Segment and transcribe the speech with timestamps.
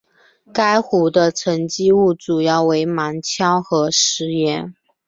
[0.51, 4.73] 该湖的沉积物主要为芒硝和石盐。